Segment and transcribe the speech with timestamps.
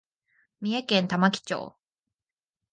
[0.61, 1.75] 三重県玉城町